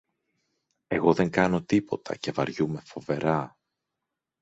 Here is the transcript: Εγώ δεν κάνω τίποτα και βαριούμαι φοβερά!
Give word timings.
Εγώ 0.87 1.13
δεν 1.13 1.29
κάνω 1.31 1.63
τίποτα 1.63 2.15
και 2.15 2.31
βαριούμαι 2.31 2.81
φοβερά! 2.85 3.55